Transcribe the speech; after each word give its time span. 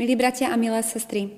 Milí 0.00 0.16
bratia 0.16 0.48
a 0.48 0.56
milé 0.56 0.80
sestry, 0.80 1.28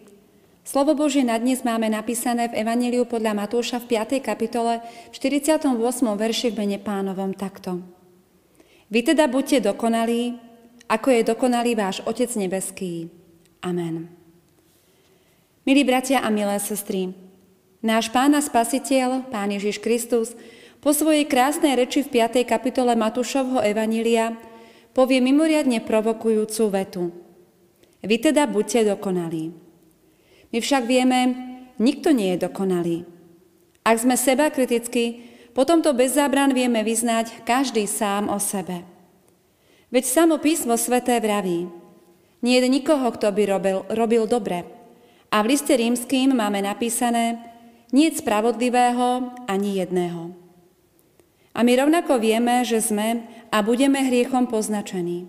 Slovo 0.62 0.94
Božie 0.94 1.26
na 1.26 1.34
dnes 1.34 1.66
máme 1.66 1.90
napísané 1.90 2.46
v 2.46 2.62
Evangeliu 2.62 3.02
podľa 3.11 3.34
Matúša 3.34 3.82
v 3.82 3.98
5. 3.98 4.22
kapitole 4.22 4.79
v 5.11 5.14
48. 5.18 5.66
verši 5.98 6.54
v 6.54 6.56
mene 6.62 6.79
pánovom 6.79 7.34
takto. 7.34 7.82
Vy 8.86 9.02
teda 9.02 9.26
buďte 9.26 9.66
dokonalí, 9.66 10.38
ako 10.86 11.08
je 11.11 11.20
dokonalý 11.26 11.75
váš 11.75 12.06
Otec 12.06 12.30
nebeský. 12.38 13.11
Amen. 13.66 14.06
Milí 15.66 15.82
bratia 15.82 16.22
a 16.22 16.30
milé 16.30 16.54
sestry, 16.63 17.10
náš 17.82 18.14
Pán 18.14 18.30
a 18.38 18.43
Spasiteľ, 18.46 19.26
Pán 19.26 19.50
Ježiš 19.50 19.82
Kristus, 19.82 20.38
po 20.79 20.94
svojej 20.94 21.26
krásnej 21.26 21.74
reči 21.74 22.07
v 22.07 22.14
5. 22.14 22.46
kapitole 22.46 22.94
Matúšovho 22.94 23.58
Evanília 23.58 24.38
povie 24.94 25.18
mimoriadne 25.18 25.82
provokujúcu 25.82 26.63
vetu. 26.71 27.21
Vy 28.02 28.18
teda 28.18 28.50
buďte 28.50 28.92
dokonalí. 28.92 29.54
My 30.50 30.58
však 30.58 30.82
vieme, 30.84 31.18
nikto 31.79 32.10
nie 32.10 32.34
je 32.34 32.50
dokonalý. 32.50 32.98
Ak 33.83 34.02
sme 34.02 34.19
seba 34.19 34.50
kriticky, 34.50 35.33
potom 35.55 35.80
to 35.80 35.94
bez 35.94 36.19
zábran 36.19 36.50
vieme 36.50 36.83
vyznať 36.83 37.46
každý 37.46 37.86
sám 37.86 38.28
o 38.28 38.38
sebe. 38.42 38.83
Veď 39.92 40.05
samo 40.08 40.41
písmo 40.42 40.74
sveté 40.74 41.20
vraví, 41.20 41.69
nie 42.42 42.58
je 42.58 42.66
nikoho, 42.66 43.06
kto 43.14 43.30
by 43.30 43.42
robil, 43.46 43.78
robil 43.92 44.24
dobre. 44.27 44.66
A 45.30 45.41
v 45.46 45.55
liste 45.55 45.72
rímským 45.72 46.34
máme 46.34 46.58
napísané, 46.58 47.38
nie 47.94 48.10
je 48.10 48.18
spravodlivého 48.18 49.30
ani 49.46 49.78
jedného. 49.78 50.34
A 51.52 51.60
my 51.60 51.72
rovnako 51.77 52.18
vieme, 52.18 52.64
že 52.64 52.80
sme 52.80 53.28
a 53.52 53.60
budeme 53.60 54.00
hriechom 54.00 54.48
poznačení. 54.48 55.28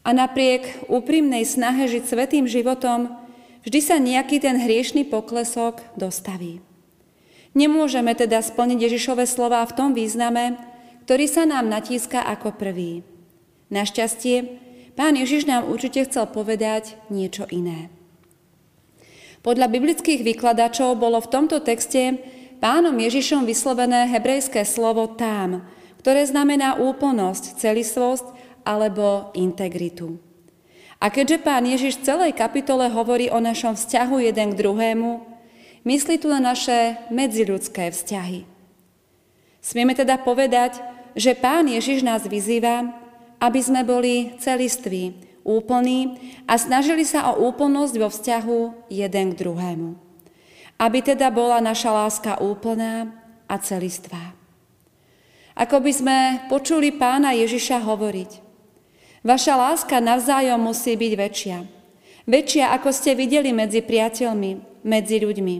A 0.00 0.16
napriek 0.16 0.88
úprimnej 0.88 1.44
snahe 1.44 1.84
žiť 1.84 2.04
svetým 2.08 2.48
životom, 2.48 3.12
vždy 3.68 3.80
sa 3.84 3.96
nejaký 4.00 4.40
ten 4.40 4.56
hriešný 4.56 5.04
poklesok 5.08 5.84
dostaví. 5.96 6.64
Nemôžeme 7.52 8.14
teda 8.14 8.40
splniť 8.40 8.78
Ježišove 8.78 9.26
slova 9.26 9.66
v 9.66 9.74
tom 9.76 9.90
význame, 9.92 10.56
ktorý 11.04 11.26
sa 11.26 11.44
nám 11.44 11.66
natíska 11.66 12.22
ako 12.22 12.54
prvý. 12.54 13.02
Našťastie, 13.68 14.56
pán 14.94 15.18
Ježiš 15.18 15.50
nám 15.50 15.66
určite 15.66 16.06
chcel 16.06 16.30
povedať 16.30 16.94
niečo 17.10 17.44
iné. 17.50 17.90
Podľa 19.40 19.72
biblických 19.72 20.20
vykladačov 20.20 21.00
bolo 21.00 21.18
v 21.18 21.30
tomto 21.32 21.64
texte 21.64 22.20
pánom 22.60 22.92
Ježišom 22.94 23.48
vyslovené 23.48 24.06
hebrejské 24.12 24.68
slovo 24.68 25.08
tam, 25.16 25.64
ktoré 26.04 26.28
znamená 26.28 26.76
úplnosť, 26.76 27.56
celistvosť 27.56 28.39
alebo 28.64 29.34
integritu. 29.34 30.20
A 31.00 31.08
keďže 31.08 31.40
pán 31.40 31.64
Ježiš 31.64 31.96
v 31.96 32.06
celej 32.12 32.32
kapitole 32.36 32.92
hovorí 32.92 33.32
o 33.32 33.40
našom 33.40 33.72
vzťahu 33.72 34.20
jeden 34.20 34.52
k 34.52 34.60
druhému, 34.60 35.24
myslí 35.88 36.20
tu 36.20 36.28
na 36.28 36.52
naše 36.52 37.00
medziľudské 37.08 37.88
vzťahy. 37.88 38.44
Smieme 39.64 39.96
teda 39.96 40.20
povedať, 40.20 40.76
že 41.16 41.32
pán 41.32 41.72
Ježiš 41.72 42.04
nás 42.04 42.28
vyzýva, 42.28 42.92
aby 43.40 43.60
sme 43.64 43.80
boli 43.80 44.36
celiství, 44.36 45.16
úplní 45.40 46.20
a 46.44 46.60
snažili 46.60 47.08
sa 47.08 47.32
o 47.32 47.48
úplnosť 47.48 47.94
vo 47.96 48.08
vzťahu 48.12 48.58
jeden 48.92 49.26
k 49.32 49.38
druhému. 49.40 49.96
Aby 50.76 51.00
teda 51.00 51.32
bola 51.32 51.64
naša 51.64 51.96
láska 51.96 52.32
úplná 52.44 53.08
a 53.48 53.56
celistvá. 53.56 54.36
Ako 55.56 55.80
by 55.80 55.92
sme 55.92 56.16
počuli 56.52 56.92
pána 56.92 57.32
Ježiša 57.32 57.80
hovoriť– 57.88 58.30
Vaša 59.20 59.52
láska 59.52 60.00
navzájom 60.00 60.56
musí 60.56 60.96
byť 60.96 61.12
väčšia. 61.12 61.58
Väčšia, 62.24 62.72
ako 62.72 62.88
ste 62.88 63.12
videli 63.12 63.52
medzi 63.52 63.84
priateľmi, 63.84 64.80
medzi 64.80 65.20
ľuďmi. 65.20 65.56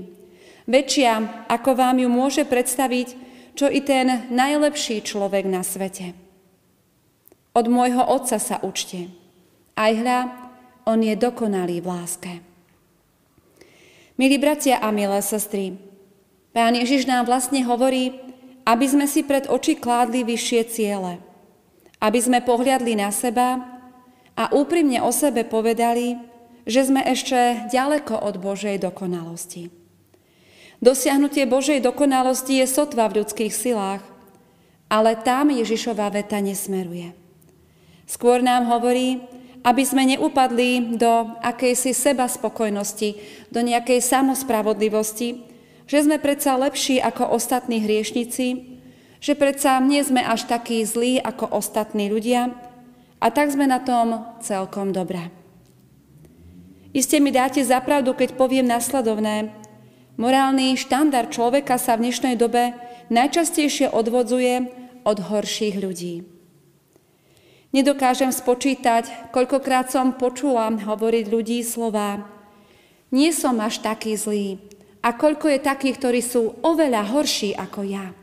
Väčšia, 0.65 1.45
ako 1.45 1.71
vám 1.77 2.01
ju 2.01 2.09
môže 2.09 2.49
predstaviť, 2.49 3.09
čo 3.53 3.69
i 3.69 3.85
ten 3.85 4.33
najlepší 4.33 5.05
človek 5.05 5.45
na 5.45 5.61
svete. 5.61 6.17
Od 7.53 7.67
môjho 7.69 8.01
otca 8.01 8.41
sa 8.41 8.57
učte. 8.65 9.13
Aj 9.77 9.93
hľa, 9.93 10.33
on 10.89 11.05
je 11.05 11.13
dokonalý 11.19 11.85
v 11.85 11.91
láske. 11.91 12.33
Milí 14.17 14.41
bratia 14.41 14.81
a 14.81 14.89
milé 14.89 15.21
sestry, 15.21 15.77
Pán 16.51 16.75
Ježiš 16.75 17.07
nám 17.07 17.31
vlastne 17.31 17.63
hovorí, 17.63 18.17
aby 18.67 18.87
sme 18.89 19.07
si 19.07 19.23
pred 19.23 19.47
oči 19.47 19.77
kládli 19.77 20.25
vyššie 20.25 20.63
ciele– 20.67 21.21
aby 22.01 22.19
sme 22.19 22.41
pohliadli 22.41 22.97
na 22.97 23.13
seba 23.13 23.61
a 24.35 24.49
úprimne 24.57 25.05
o 25.05 25.13
sebe 25.13 25.45
povedali, 25.45 26.17
že 26.65 26.89
sme 26.89 27.05
ešte 27.05 27.69
ďaleko 27.69 28.17
od 28.17 28.41
Božej 28.41 28.81
dokonalosti. 28.81 29.69
Dosiahnutie 30.81 31.45
Božej 31.45 31.85
dokonalosti 31.85 32.65
je 32.65 32.67
sotva 32.67 33.05
v 33.13 33.21
ľudských 33.21 33.53
silách, 33.53 34.01
ale 34.89 35.13
tam 35.21 35.53
Ježišová 35.53 36.09
veta 36.09 36.41
nesmeruje. 36.41 37.13
Skôr 38.09 38.41
nám 38.41 38.65
hovorí, 38.67 39.21
aby 39.61 39.83
sme 39.85 40.09
neupadli 40.09 40.97
do 40.97 41.37
akejsi 41.45 41.93
seba 41.93 42.25
spokojnosti, 42.25 43.21
do 43.53 43.61
nejakej 43.61 44.01
samospravodlivosti, 44.01 45.45
že 45.85 46.07
sme 46.07 46.17
predsa 46.17 46.57
lepší 46.57 46.97
ako 46.97 47.35
ostatní 47.37 47.85
hriešnici 47.85 48.70
že 49.21 49.37
predsa 49.37 49.79
nie 49.85 50.01
sme 50.01 50.25
až 50.25 50.49
takí 50.49 50.83
zlí 50.83 51.21
ako 51.21 51.53
ostatní 51.53 52.09
ľudia 52.09 52.57
a 53.21 53.27
tak 53.29 53.53
sme 53.53 53.69
na 53.69 53.79
tom 53.79 54.25
celkom 54.41 54.91
dobré. 54.91 55.29
Iste 56.91 57.23
mi 57.23 57.31
dáte 57.31 57.63
zapravdu, 57.63 58.17
keď 58.17 58.35
poviem 58.35 58.67
nasledovné. 58.67 59.55
Morálny 60.19 60.75
štandard 60.75 61.31
človeka 61.31 61.79
sa 61.79 61.95
v 61.95 62.11
dnešnej 62.11 62.35
dobe 62.35 62.75
najčastejšie 63.13 63.95
odvodzuje 63.95 64.67
od 65.07 65.19
horších 65.21 65.77
ľudí. 65.79 66.27
Nedokážem 67.71 68.35
spočítať, 68.35 69.31
koľkokrát 69.31 69.95
som 69.95 70.19
počula 70.19 70.67
hovoriť 70.75 71.25
ľudí 71.31 71.63
slova 71.63 72.41
nie 73.11 73.35
som 73.35 73.59
až 73.59 73.83
taký 73.83 74.15
zlý 74.15 74.63
a 75.03 75.11
koľko 75.15 75.51
je 75.51 75.59
takých, 75.59 75.99
ktorí 75.99 76.21
sú 76.23 76.63
oveľa 76.63 77.11
horší 77.11 77.59
ako 77.59 77.83
ja. 77.83 78.15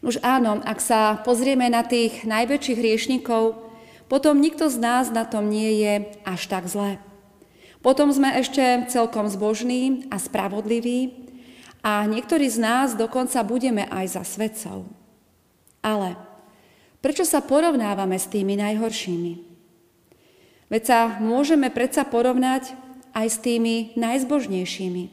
Už 0.00 0.16
áno, 0.24 0.64
ak 0.64 0.80
sa 0.80 1.20
pozrieme 1.20 1.68
na 1.68 1.84
tých 1.84 2.24
najväčších 2.24 2.78
hriešnikov, 2.80 3.60
potom 4.08 4.40
nikto 4.40 4.72
z 4.72 4.80
nás 4.80 5.12
na 5.12 5.28
tom 5.28 5.52
nie 5.52 5.84
je 5.84 5.94
až 6.24 6.48
tak 6.48 6.64
zle. 6.66 6.96
Potom 7.84 8.12
sme 8.12 8.36
ešte 8.40 8.88
celkom 8.88 9.28
zbožní 9.28 10.08
a 10.12 10.20
spravodliví 10.20 11.30
a 11.80 12.04
niektorí 12.04 12.48
z 12.48 12.60
nás 12.60 12.88
dokonca 12.92 13.40
budeme 13.44 13.88
aj 13.88 14.20
za 14.20 14.22
svedcov. 14.24 14.88
Ale 15.80 16.16
prečo 17.00 17.24
sa 17.24 17.40
porovnávame 17.40 18.20
s 18.20 18.28
tými 18.28 18.56
najhoršími? 18.56 19.32
Veď 20.68 20.82
sa 20.84 21.00
môžeme 21.18 21.72
predsa 21.72 22.04
porovnať 22.04 22.76
aj 23.16 23.26
s 23.26 23.38
tými 23.42 23.96
najzbožnejšími, 23.96 25.04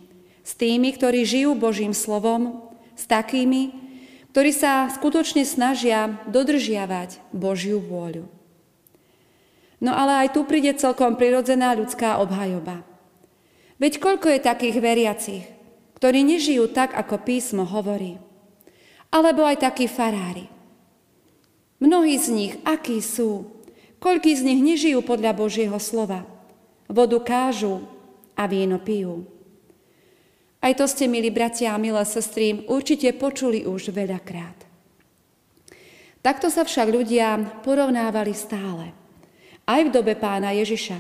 s 0.44 0.52
tými, 0.54 0.90
ktorí 0.94 1.24
žijú 1.24 1.56
Božím 1.58 1.96
slovom, 1.96 2.68
s 2.94 3.08
takými, 3.08 3.87
ktorí 4.32 4.52
sa 4.52 4.92
skutočne 4.92 5.48
snažia 5.48 6.20
dodržiavať 6.30 7.20
Božiu 7.32 7.80
vôľu. 7.82 8.28
No 9.78 9.94
ale 9.94 10.26
aj 10.26 10.34
tu 10.34 10.42
príde 10.44 10.74
celkom 10.74 11.16
prirodzená 11.16 11.78
ľudská 11.78 12.18
obhajoba. 12.18 12.82
Veď 13.78 14.02
koľko 14.02 14.34
je 14.34 14.40
takých 14.42 14.78
veriacich, 14.82 15.46
ktorí 16.02 16.26
nežijú 16.26 16.66
tak, 16.74 16.98
ako 16.98 17.22
písmo 17.22 17.62
hovorí. 17.62 18.18
Alebo 19.14 19.46
aj 19.46 19.62
takí 19.70 19.86
farári. 19.86 20.50
Mnohí 21.78 22.18
z 22.18 22.28
nich, 22.34 22.54
akí 22.66 22.98
sú, 23.06 23.46
koľkí 24.02 24.34
z 24.34 24.42
nich 24.42 24.62
nežijú 24.66 25.06
podľa 25.06 25.38
Božieho 25.38 25.78
slova. 25.78 26.26
Vodu 26.90 27.22
kážu 27.22 27.86
a 28.34 28.50
víno 28.50 28.82
pijú. 28.82 29.37
Aj 30.68 30.76
to 30.76 30.84
ste, 30.84 31.08
milí 31.08 31.32
bratia 31.32 31.72
a 31.72 31.80
milé 31.80 32.04
sestry, 32.04 32.68
určite 32.68 33.16
počuli 33.16 33.64
už 33.64 33.96
veľakrát. 33.96 34.68
Takto 36.20 36.52
sa 36.52 36.68
však 36.68 36.92
ľudia 36.92 37.40
porovnávali 37.64 38.36
stále. 38.36 38.92
Aj 39.64 39.80
v 39.80 39.88
dobe 39.88 40.20
pána 40.20 40.52
Ježiša. 40.52 41.00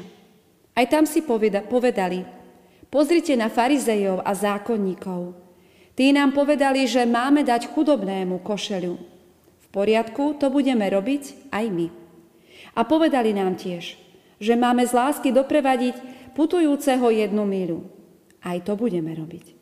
Aj 0.72 0.88
tam 0.88 1.04
si 1.04 1.20
povedali, 1.20 2.24
pozrite 2.88 3.36
na 3.36 3.52
farizejov 3.52 4.24
a 4.24 4.32
zákonníkov. 4.32 5.36
Tí 6.00 6.16
nám 6.16 6.32
povedali, 6.32 6.88
že 6.88 7.04
máme 7.04 7.44
dať 7.44 7.68
chudobnému 7.76 8.40
košelu. 8.48 8.96
V 9.60 9.68
poriadku, 9.68 10.40
to 10.40 10.48
budeme 10.48 10.88
robiť 10.88 11.52
aj 11.52 11.66
my. 11.68 11.92
A 12.72 12.88
povedali 12.88 13.36
nám 13.36 13.60
tiež, 13.60 14.00
že 14.40 14.56
máme 14.56 14.88
z 14.88 14.96
lásky 14.96 15.36
doprevadiť 15.36 16.00
putujúceho 16.40 17.12
jednu 17.12 17.44
míľu. 17.44 17.80
Aj 18.48 18.64
to 18.64 18.80
budeme 18.80 19.12
robiť. 19.12 19.57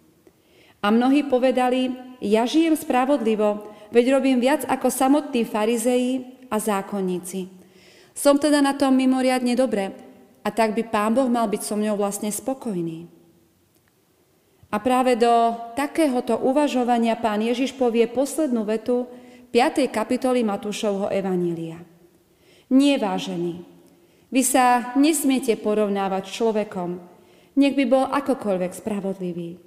A 0.85 0.93
mnohí 0.93 1.25
povedali, 1.25 1.89
ja 2.21 2.45
žijem 2.45 2.77
spravodlivo, 2.77 3.73
veď 3.89 4.21
robím 4.21 4.37
viac 4.37 4.61
ako 4.69 4.93
samotní 4.93 5.41
farizeji 5.41 6.45
a 6.53 6.61
zákonníci. 6.61 7.49
Som 8.13 8.37
teda 8.37 8.61
na 8.61 8.77
tom 8.77 8.93
mimoriadne 8.93 9.57
dobre, 9.57 10.05
A 10.45 10.53
tak 10.53 10.77
by 10.77 10.85
Pán 10.85 11.17
Boh 11.17 11.25
mal 11.25 11.49
byť 11.49 11.61
so 11.65 11.73
mňou 11.73 11.97
vlastne 11.97 12.29
spokojný. 12.29 13.09
A 14.69 14.77
práve 14.77 15.17
do 15.17 15.57
takéhoto 15.73 16.37
uvažovania 16.37 17.17
pán 17.17 17.41
Ježiš 17.41 17.73
povie 17.73 18.05
poslednú 18.05 18.61
vetu 18.61 19.09
5. 19.49 19.89
kapitoly 19.89 20.45
Matúšovho 20.45 21.09
Evanília. 21.09 21.81
Nie 22.69 23.01
vážený, 23.01 23.65
vy 24.29 24.41
sa 24.45 24.93
nesmiete 24.93 25.57
porovnávať 25.57 26.29
s 26.29 26.35
človekom, 26.37 27.01
nech 27.57 27.73
by 27.73 27.85
bol 27.89 28.05
akokoľvek 28.05 28.71
spravodlivý. 28.77 29.64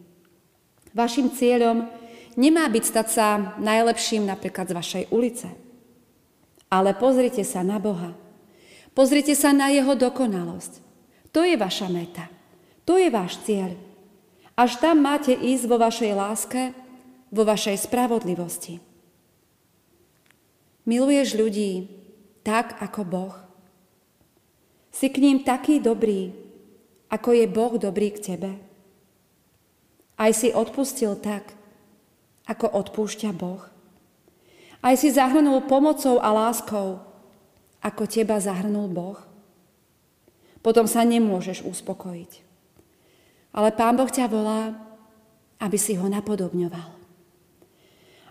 Vašim 0.99 1.31
cieľom 1.31 1.87
nemá 2.35 2.67
byť 2.67 2.83
stať 2.83 3.07
sa 3.07 3.55
najlepším 3.63 4.27
napríklad 4.27 4.67
z 4.67 4.75
vašej 4.75 5.05
ulice. 5.15 5.47
Ale 6.67 6.99
pozrite 6.99 7.47
sa 7.47 7.63
na 7.63 7.79
Boha. 7.79 8.19
Pozrite 8.99 9.39
sa 9.39 9.55
na 9.55 9.71
Jeho 9.71 9.95
dokonalosť. 9.95 10.83
To 11.31 11.47
je 11.47 11.55
vaša 11.55 11.87
meta. 11.87 12.27
To 12.83 12.99
je 12.99 13.07
váš 13.15 13.39
cieľ. 13.47 13.79
Až 14.59 14.83
tam 14.83 15.07
máte 15.07 15.31
ísť 15.31 15.65
vo 15.71 15.79
vašej 15.79 16.13
láske, 16.19 16.75
vo 17.31 17.47
vašej 17.47 17.79
spravodlivosti. 17.87 18.83
Miluješ 20.83 21.39
ľudí 21.39 21.87
tak 22.43 22.75
ako 22.83 23.01
Boh. 23.07 23.37
Si 24.91 25.07
k 25.13 25.23
ním 25.23 25.47
taký 25.47 25.79
dobrý, 25.79 26.35
ako 27.07 27.39
je 27.39 27.47
Boh 27.47 27.79
dobrý 27.79 28.11
k 28.11 28.35
tebe. 28.35 28.68
Aj 30.19 30.35
si 30.35 30.51
odpustil 30.51 31.15
tak, 31.23 31.55
ako 32.51 32.67
odpúšťa 32.67 33.31
Boh. 33.31 33.63
Aj 34.83 34.95
si 34.99 35.15
zahrnul 35.15 35.63
pomocou 35.71 36.19
a 36.19 36.35
láskou, 36.35 36.99
ako 37.79 38.03
teba 38.11 38.43
zahrnul 38.43 38.91
Boh. 38.91 39.19
Potom 40.59 40.91
sa 40.91 41.07
nemôžeš 41.07 41.63
uspokojiť. 41.63 42.43
Ale 43.55 43.71
Pán 43.71 43.95
Boh 43.95 44.11
ťa 44.11 44.27
volá, 44.27 44.75
aby 45.63 45.79
si 45.79 45.95
ho 45.95 46.07
napodobňoval. 46.11 46.99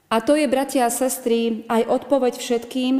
A 0.08 0.16
to 0.24 0.40
je, 0.40 0.48
bratia 0.48 0.88
a 0.88 0.92
sestry, 0.92 1.68
aj 1.68 1.88
odpoveď 1.88 2.40
všetkým, 2.40 2.96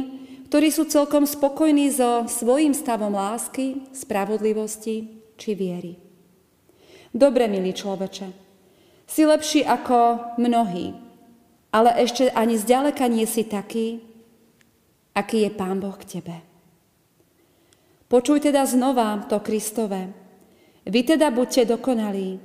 ktorí 0.48 0.68
sú 0.72 0.88
celkom 0.88 1.24
spokojní 1.28 1.92
so 1.92 2.28
svojím 2.28 2.76
stavom 2.76 3.16
lásky, 3.16 3.84
spravodlivosti 3.92 5.24
či 5.36 5.50
viery. 5.56 5.96
Dobre, 7.12 7.48
milý 7.48 7.72
človeče, 7.72 8.47
si 9.08 9.24
lepší 9.24 9.64
ako 9.64 10.20
mnohí, 10.36 10.92
ale 11.72 11.96
ešte 11.98 12.28
ani 12.30 12.60
zďaleka 12.60 13.08
nie 13.08 13.24
si 13.24 13.42
taký, 13.48 14.04
aký 15.16 15.48
je 15.48 15.50
Pán 15.50 15.80
Boh 15.80 15.96
k 15.96 16.20
tebe. 16.20 16.36
Počuj 18.08 18.44
teda 18.44 18.64
znova 18.68 19.24
to 19.28 19.40
Kristové. 19.40 20.12
Vy 20.88 21.04
teda 21.04 21.28
buďte 21.28 21.76
dokonalí, 21.76 22.40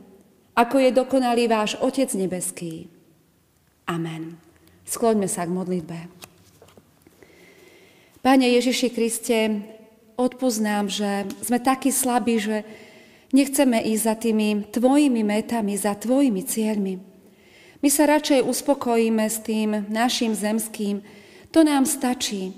ako 0.55 0.75
je 0.79 0.89
dokonalý 0.91 1.47
váš 1.47 1.79
Otec 1.79 2.11
nebeský. 2.15 2.91
Amen. 3.87 4.35
Skloňme 4.83 5.27
sa 5.31 5.47
k 5.47 5.55
modlitbe. 5.55 5.99
Pane 8.23 8.47
Ježiši 8.47 8.87
Kriste, 8.91 9.39
odpoznám, 10.15 10.87
že 10.87 11.27
sme 11.43 11.59
takí 11.59 11.91
slabí, 11.91 12.39
že 12.39 12.63
nechceme 13.33 13.81
ísť 13.81 14.03
za 14.05 14.15
tými 14.15 14.69
Tvojimi 14.69 15.25
metami, 15.25 15.73
za 15.75 15.97
Tvojimi 15.97 16.45
cieľmi. 16.45 17.01
My 17.83 17.89
sa 17.91 18.07
radšej 18.07 18.47
uspokojíme 18.47 19.25
s 19.27 19.43
tým 19.43 19.91
našim 19.91 20.31
zemským. 20.31 21.03
To 21.51 21.67
nám 21.67 21.83
stačí. 21.83 22.55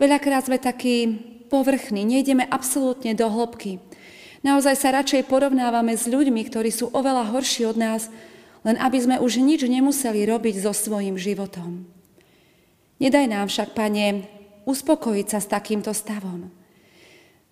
Veľakrát 0.00 0.50
sme 0.50 0.58
takí 0.58 1.14
povrchní, 1.46 2.02
nejdeme 2.02 2.42
absolútne 2.42 3.14
do 3.14 3.30
hĺbky. 3.30 3.78
Naozaj 4.42 4.74
sa 4.74 4.90
radšej 4.90 5.30
porovnávame 5.30 5.94
s 5.94 6.10
ľuďmi, 6.10 6.42
ktorí 6.50 6.74
sú 6.74 6.90
oveľa 6.90 7.30
horší 7.30 7.70
od 7.70 7.78
nás, 7.78 8.10
len 8.66 8.74
aby 8.80 8.98
sme 8.98 9.16
už 9.22 9.38
nič 9.38 9.62
nemuseli 9.62 10.26
robiť 10.26 10.66
so 10.66 10.74
svojím 10.74 11.14
životom. 11.14 11.86
Nedaj 12.98 13.26
nám 13.30 13.46
však, 13.46 13.76
Pane, 13.76 14.26
uspokojiť 14.66 15.26
sa 15.30 15.38
s 15.38 15.46
takýmto 15.46 15.94
stavom. 15.94 16.50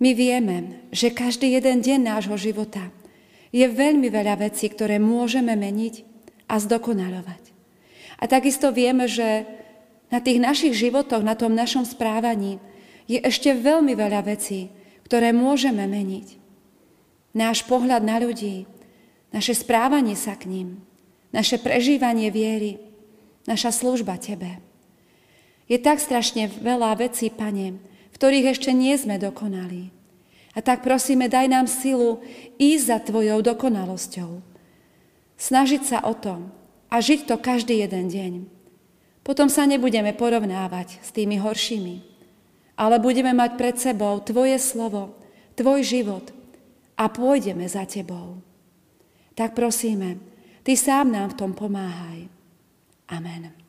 My 0.02 0.18
vieme, 0.18 0.82
že 0.90 1.14
každý 1.14 1.54
jeden 1.54 1.78
deň 1.78 2.02
nášho 2.02 2.34
života 2.34 2.90
je 3.54 3.62
veľmi 3.70 4.10
veľa 4.10 4.42
vecí, 4.42 4.66
ktoré 4.66 4.98
môžeme 4.98 5.54
meniť 5.54 6.02
a 6.50 6.58
zdokonalovať. 6.58 7.42
A 8.18 8.26
takisto 8.26 8.74
vieme, 8.74 9.06
že 9.06 9.46
na 10.10 10.18
tých 10.18 10.42
našich 10.42 10.74
životoch, 10.74 11.22
na 11.22 11.38
tom 11.38 11.54
našom 11.54 11.86
správaní 11.86 12.58
je 13.06 13.22
ešte 13.22 13.54
veľmi 13.54 13.94
veľa 13.94 14.26
vecí, 14.26 14.74
ktoré 15.06 15.30
môžeme 15.30 15.86
meniť. 15.86 16.34
Náš 17.38 17.62
pohľad 17.70 18.02
na 18.02 18.18
ľudí, 18.18 18.66
naše 19.30 19.54
správanie 19.54 20.18
sa 20.18 20.34
k 20.34 20.50
ním, 20.50 20.82
naše 21.30 21.62
prežívanie 21.62 22.34
viery, 22.34 22.82
naša 23.46 23.70
služba 23.70 24.18
Tebe. 24.18 24.58
Je 25.70 25.78
tak 25.78 26.02
strašne 26.02 26.50
veľa 26.50 26.98
vecí, 26.98 27.30
Pane, 27.30 27.91
ktorých 28.22 28.54
ešte 28.54 28.70
nie 28.70 28.94
sme 28.94 29.18
dokonali. 29.18 29.90
A 30.54 30.62
tak 30.62 30.86
prosíme, 30.86 31.26
daj 31.26 31.50
nám 31.50 31.66
silu 31.66 32.22
ísť 32.54 32.84
za 32.86 32.98
Tvojou 33.02 33.42
dokonalosťou 33.42 34.52
snažiť 35.42 35.82
sa 35.82 35.98
o 36.06 36.14
to 36.14 36.38
a 36.86 37.02
žiť 37.02 37.26
to 37.26 37.34
každý 37.42 37.82
jeden 37.82 38.06
deň. 38.06 38.32
Potom 39.26 39.50
sa 39.50 39.66
nebudeme 39.66 40.14
porovnávať 40.14 41.02
s 41.02 41.10
tými 41.10 41.42
horšími, 41.42 42.06
ale 42.78 43.02
budeme 43.02 43.34
mať 43.34 43.58
pred 43.58 43.74
sebou 43.74 44.22
Tvoje 44.22 44.62
slovo, 44.62 45.18
Tvoj 45.58 45.82
život 45.82 46.30
a 46.94 47.10
pôjdeme 47.10 47.66
za 47.66 47.82
Tebou. 47.90 48.38
Tak 49.34 49.58
prosíme, 49.58 50.22
Ty 50.62 50.78
sám 50.78 51.10
nám 51.10 51.34
v 51.34 51.38
tom 51.42 51.50
pomáhaj. 51.58 52.30
Amen. 53.10 53.61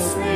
Christmas. 0.00 0.29